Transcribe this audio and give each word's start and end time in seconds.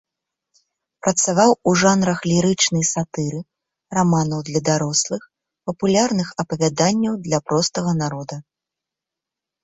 Працаваў 1.07 1.51
у 1.71 1.73
жанрах 1.81 2.19
лірычнай 2.31 2.85
сатыры, 2.93 3.41
раманаў 3.97 4.39
для 4.47 4.61
дарослых, 4.69 5.21
папулярных 5.71 6.27
апавяданняў 6.45 7.13
для 7.27 7.39
простага 7.51 7.91
народа. 8.01 8.35